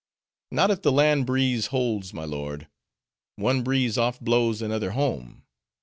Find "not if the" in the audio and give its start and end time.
0.49-0.91